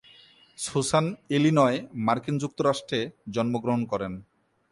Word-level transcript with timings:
Susan 0.57 1.05
Illinois, 1.29 1.77
মার্কিন 2.05 2.35
যুক্তরাষ্ট্রে 2.39 2.99
জন্মগ্রহণ 3.35 3.81
করেন। 3.85 4.13